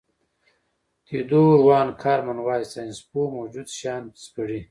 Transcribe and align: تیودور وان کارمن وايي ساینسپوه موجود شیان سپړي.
تیودور 1.05 1.57
وان 1.67 1.87
کارمن 2.01 2.39
وايي 2.43 2.65
ساینسپوه 2.73 3.25
موجود 3.37 3.67
شیان 3.77 4.03
سپړي. 4.23 4.59